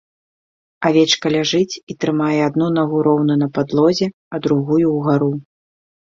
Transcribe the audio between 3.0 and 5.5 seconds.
роўна на падлозе, а другую ўгару.